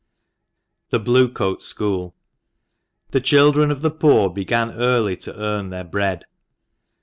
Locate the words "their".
5.69-5.83